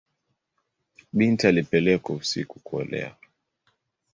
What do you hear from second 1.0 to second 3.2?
Binti alipelekwa usiku kuolewa.